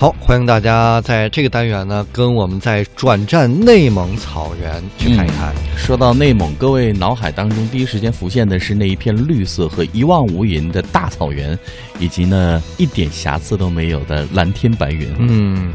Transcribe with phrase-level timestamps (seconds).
[0.00, 5.52] 好，欢迎大家在这个单元呢，跟我们在转战内蒙草原去看一看。
[5.76, 11.58] 说到内蒙，各位脑海当中第一时间浮现的是那一片绿色和一望无垠的大草原，
[11.98, 15.12] 以及呢一点瑕疵都没有的蓝天白云。
[15.18, 15.74] 嗯，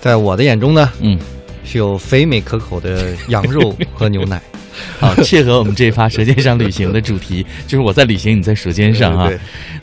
[0.00, 1.18] 在我的眼中呢，嗯，
[1.62, 4.40] 是有肥美可口的羊肉和牛奶。
[4.98, 9.30] 好，切合我们这一发《舌尖上旅行》的主题，就是我在旅行，你在舌尖上啊。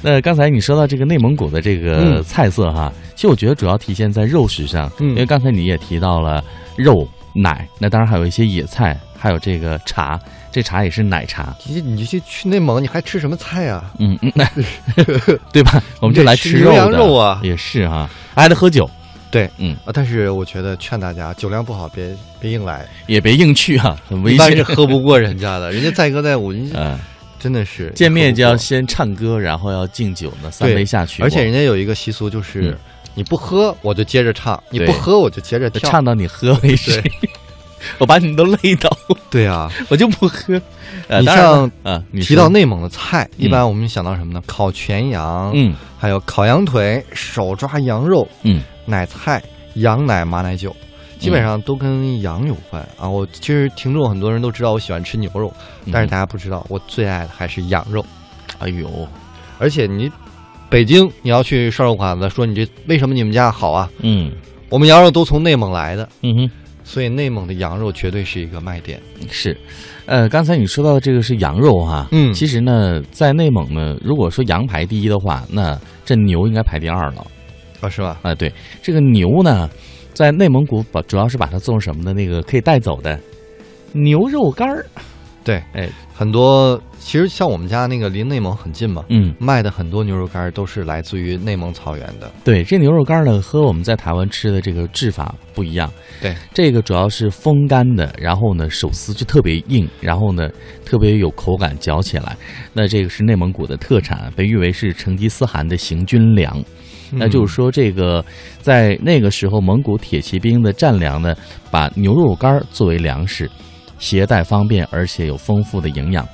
[0.01, 6.43] 那刚才你说到这个内蒙古的这个嗯菜色哈，其实我觉得主要体现在肉食上，嗯因为刚才你也提到了
[6.75, 10.19] 肉、奶，那当然还有一些野菜，还有这个茶，
[10.51, 13.91] 这茶也是奶茶，你你去去内蒙，你还吃什么菜啊？
[13.99, 14.45] 嗯嗯，那
[15.51, 15.81] 对吧？
[15.99, 18.89] 我们就来吃吃牛羊肉啊也是哈，还得喝酒，
[19.31, 24.63] 对，嗯，啊，但是我觉得劝大家酒量不好别别硬来，也别硬去啊，很危一般是。
[24.63, 26.99] 喝不过人家的，人家载歌载舞，人家嗯，
[27.39, 32.77] 真的是见面就要先唱歌，然后要敬酒呢，三杯下去，而且人家有一个习俗，就是、嗯。
[33.17, 35.89] 你不喝我就接着唱，你不喝我就接着跳。
[35.89, 37.01] 唱到你喝为止，
[37.97, 38.94] 我把你们都累倒，
[39.31, 40.61] 对啊，我就不喝。
[41.07, 44.41] 呃你像啊，提到内蒙的菜，嗯一般我们想到什么呢？
[44.45, 49.41] 烤全羊，嗯还有烤羊腿、手抓羊肉、嗯奶菜、
[49.75, 50.73] 羊奶、马奶酒，
[51.19, 53.09] 基本上都跟羊有关啊。
[53.09, 55.51] 我其实听众很多人都知道我喜欢吃牛肉，
[55.85, 58.05] 嗯但是大家不知道我最爱的还是羊肉。
[58.59, 59.07] 哎呦，
[59.59, 60.09] 而且你
[60.69, 63.89] 北京你要去烧肉馆子，说你这为什么你们家好啊？
[63.99, 64.31] 嗯
[64.69, 66.51] 我们羊肉都从内蒙来的，嗯哼。
[66.85, 69.01] 所以内蒙的羊肉绝对是一个卖点。
[69.29, 69.57] 是，
[70.05, 72.31] 呃，刚才你说到的这个是羊肉哈，嗯。
[72.31, 77.25] 其实呢，在内蒙呢，如果说羊排第一的话，那这牛应该排第二了。
[77.81, 78.19] 啊，是吧？
[78.21, 78.49] 啊、对，
[78.81, 79.69] 这个牛呢，
[80.13, 83.19] 在内蒙古把主要是把它做成什么的那个可以带走的？
[83.91, 84.85] 牛肉干儿，
[85.45, 92.29] 对，哎，很多其实像我们家那个离内蒙很近嘛，嗯，卖的很多牛肉干儿都是来自于内蒙草原的。
[92.43, 100.49] 对，这牛肉干儿呢和我们在台湾吃的这个制法不一样，对，这个主要是风干的，然后呢手撕就特别硬，然后呢
[100.83, 102.35] 特别有口感，嚼起来，
[102.73, 106.61] 那这个是内蒙古的特产，被誉为是成吉思汗的行军粮。
[107.11, 108.25] 那就是说，这个
[108.61, 111.35] 在那个时候，蒙古铁骑兵的战粮呢，
[111.69, 113.49] 把牛肉干儿作为粮食，
[113.99, 116.27] 携带方便，而且有丰富的营养。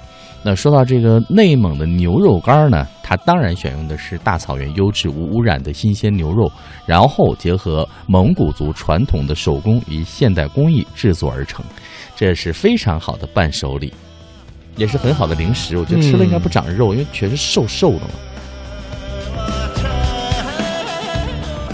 [0.43, 6.51] 那说到这个内蒙的牛肉干呢，它当然选用的是大草原优质无污染的新鲜牛肉，
[6.87, 11.63] 然后结合蒙古族传统的手工与现代工艺制作而成，
[12.15, 13.93] 这是非常好的伴手礼，
[14.75, 15.77] 也是很好的零食。
[15.77, 18.15] 我觉得吃了应该不长肉，因为全是瘦瘦的嘛。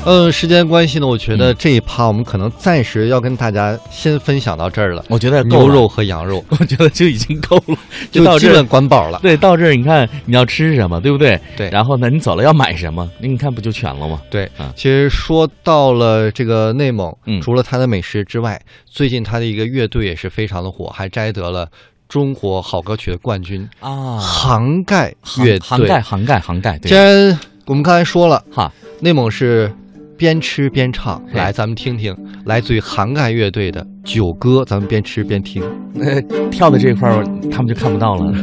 [0.07, 5.03] 呃，时间关系呢，我觉得嗯这一趴我们可能暂时要跟大家先分享到这儿了。
[5.09, 7.78] 我觉得牛肉，和羊肉 我觉得就已经够了，
[8.09, 9.19] 就到这儿基本管饱了。
[9.22, 11.38] 对，到这儿你看你要吃什么，对不对？
[11.57, 14.22] 对然后呢，你走了要买什么，你看不就全了吗？
[14.29, 21.67] 对啊，其实说到了这个内蒙，嗯除了它的美食之外，最近它的一个乐队也是非常的火，还摘得了
[22.07, 23.67] 中国好歌曲的冠军。
[23.81, 29.69] 啊涵盖乐队，涵盖涵盖涵盖，既，然我们刚才说了，哈，内蒙是
[30.17, 35.61] 边吃边唱，来，咱们听听来自于涵盖乐队的九歌，咱们边吃边听。
[36.01, 38.33] 呃， 跳的这块儿他们就看不到了，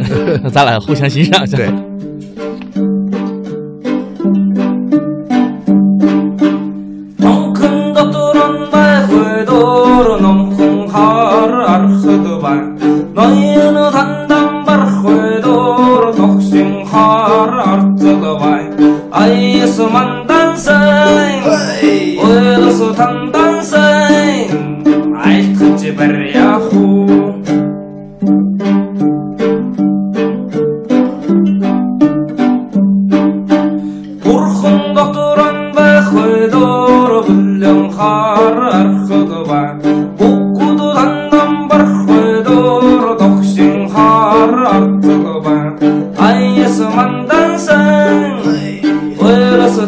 [0.43, 1.57] 那 咱俩互相欣赏一下。
[1.57, 1.69] 对。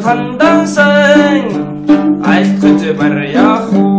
[0.07, 1.47] хандан сайн.
[2.33, 3.96] Айлт гэж барьяах уу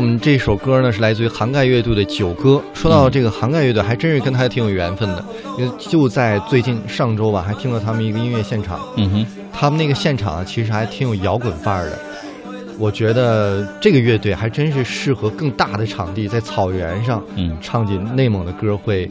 [0.00, 2.52] 我们这首歌呢是来自于涵盖乐队的《九歌》。
[2.72, 5.22] 说到这个涵盖乐队，还真是跟他挺有缘分的，
[5.58, 8.80] 因为就在最近上周吧，还听了他们一个音乐现场。
[8.96, 11.98] 嗯哼，他们那个现场啊，其实还挺有摇滚范儿的。
[12.78, 19.06] 我觉得这个乐队还真是适合更大的场地，在草原上，嗯唱起内蒙的歌会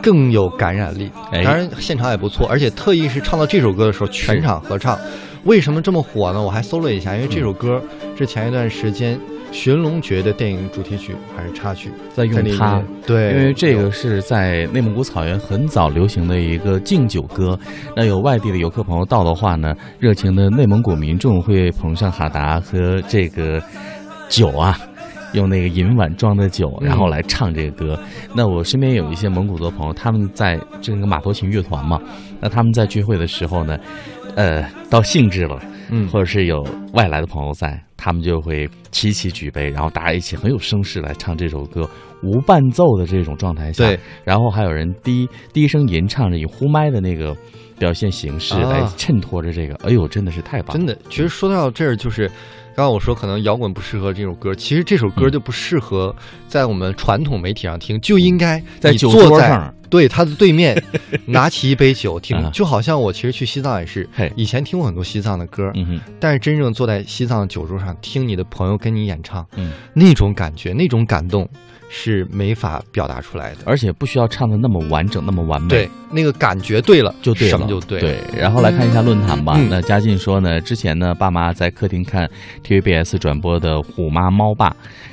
[0.00, 1.10] 更有感染力。
[1.32, 4.96] 哎当然现场也不错，而且特意是唱到这首歌的时候全场合唱。
[5.42, 6.40] 为什么这么火呢？
[6.40, 7.82] 我还搜了一下，因为这首歌
[8.16, 9.16] 是前一段时间
[9.52, 17.56] 《寻龙诀》的电影主题曲还是插曲，在用它对，因为这个是在内蒙古草原很早流行的一个敬酒歌。
[17.94, 23.62] 那有外地的游客朋友到的话呢，热情的内蒙古民众会捧上哈达和这个
[24.28, 24.76] 酒啊。
[25.34, 27.98] 用那个银碗装的酒，嗯然后来唱这个歌。
[28.34, 31.98] 那我身边有一些蒙古族朋友，他们在这个马头琴乐团嘛，
[32.38, 33.78] 那他们在聚会的时候呢，
[34.36, 35.58] 呃，到兴致了，
[35.90, 36.08] 嗯。
[36.08, 36.62] 或者是有
[36.92, 41.88] 外来的朋友在，他们就会齐齐举杯，然后大家一起很有声势来唱这首歌，
[42.22, 47.36] 无伴奏的这种状态下，对，然后还有人低低声吟唱着以呼麦的那个
[47.78, 48.70] 表现形式啊。
[48.70, 52.30] 来衬托着这个，哎呦，真的是太棒了，真的，其实说到这儿，就是
[52.74, 55.32] 刚刚我说可能摇滚不适合这首歌，其实这首歌嗯。
[55.32, 56.14] 就不适合
[56.46, 59.74] 在我们传统媒体上听，就应该在酒桌上。
[59.88, 60.82] 对他的对面，
[61.26, 71.46] 拿起一杯酒听啊，就好像我其实去西藏也是嘿，以前听过很多西藏的歌，嗯，但是真正坐在西藏酒桌上听你的朋友跟你演唱，嗯，那种感觉，那种感动
[71.94, 73.58] 是没法表达出来的。
[73.66, 78.08] 而且不需要唱的那么完整，那么完美，对，那个感觉对了，就对了，什么就对了。
[78.08, 79.52] 对，然后来看一下论坛吧。
[79.56, 82.28] 嗯那嘉靖说呢，之前呢，爸妈在客厅看
[82.64, 84.70] TVBS 转播的《虎妈猫爸》，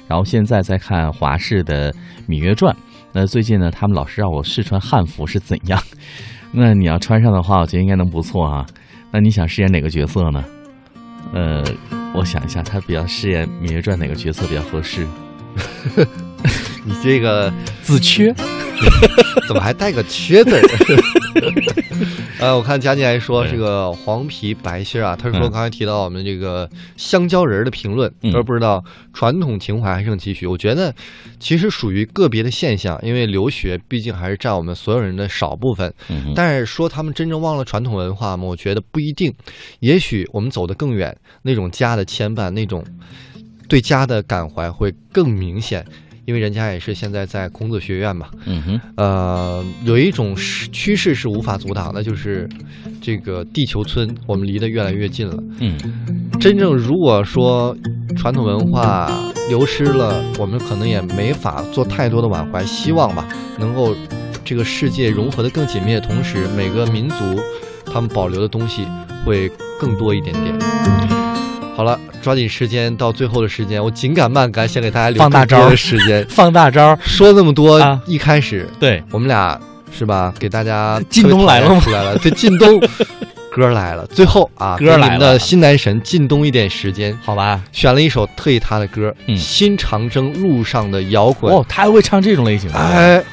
[0.08, 1.92] 然后现在在看华视的
[2.28, 2.74] 《芈月传》。
[3.12, 5.82] 那最近呢，他们老是让我试穿汉服是怎样？
[6.54, 8.66] 那你要穿上的话，我觉得应该能不错啊。
[9.12, 10.44] 那你想饰演哪个角色呢？
[11.34, 11.64] 呃，
[12.16, 15.06] 我想一下，他比较饰演《芈月传》哪个角色比较合适？
[16.90, 17.54] 你这个
[17.84, 18.34] 子缺。
[19.46, 20.62] 怎么还带个缺字儿？
[22.40, 28.82] 呃，我看佳妮还说对这个黄皮白心儿啊，他说嗯刚才提到我们这个香蕉人儿的评论，嗯他说不知道
[29.12, 30.48] 传统情怀还剩几许。
[30.48, 30.96] 我觉得
[31.42, 35.94] 其实属于个别的现象，因为留学毕竟还是占我们所有人的少部分。
[36.34, 38.46] 但是说他们真正忘了传统文化吗？
[38.46, 39.34] 我觉得不一定。
[39.82, 42.82] 也许我们走得更远，那种家的牵绊，那种
[43.68, 45.86] 对家的感怀会更明显。
[46.30, 52.48] 因为人家也是现在在孔子学院嘛，嗯哼，呃，有一种势趋势是无法阻挡的，就是
[53.02, 55.44] 这个地球村，我们离得越来越近了。
[55.58, 55.76] 嗯
[56.40, 57.76] 真正如果说
[58.16, 59.10] 传统文化
[59.50, 62.64] 流失了，我们可能也没法做太多的挽回。
[62.64, 63.96] 希望吧，能够
[64.46, 67.16] 这个世界融合的更紧密的同时，每个民族
[67.88, 68.86] 他们保留的东西
[69.26, 70.56] 会更多一点点。
[71.80, 76.26] 好了，抓紧时间，到最后的时间，我紧赶慢赶，想给大家留放大招更多的时间。
[76.28, 79.58] 放大招，说那么多，啊一开始对，我们俩
[79.98, 80.34] 是吧？
[80.38, 82.78] 给大家靳东来了吗出来了，对，靳东
[83.50, 84.06] 歌来了。
[84.08, 87.62] 最后啊，歌来的了新男神靳东一点时间，好吧。
[87.72, 91.54] 选了一首特意他的歌，嗯新长征路上的摇滚》。
[91.58, 92.78] 哦，他还会唱这种类型的。
[92.78, 93.24] 哎，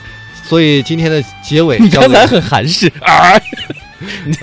[0.45, 3.35] 所以今天的结尾你刚才很韩式 啊！
[4.27, 4.37] 你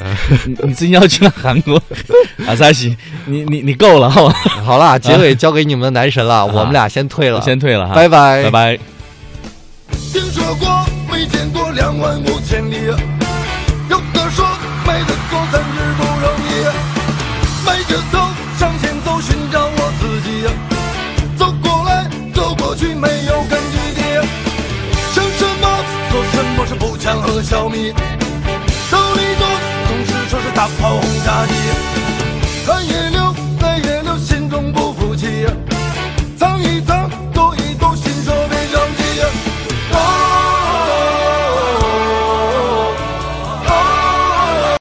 [0.48, 1.82] 你你最近要去了韩国？
[2.48, 2.96] 阿萨西，
[3.26, 4.36] 你你你够了，好吧？
[4.66, 8.80] 好了，结尾交给你们的男神了，我们俩先退了，先退了哈，拜拜拜拜。
[10.12, 12.76] 听说过，没见过两万五千里。
[13.90, 14.46] 有的说，
[14.88, 16.66] 没得做三日不容易。
[17.66, 18.20] 迈着头
[18.58, 20.48] 向前走，寻找我自己。
[21.38, 24.02] 走过来，走过去，没有根据地。
[25.14, 27.94] 想什么，做什么是步枪和小米。
[30.56, 31.54] 大炮轰炸机。
[32.66, 33.13] 寒夜里。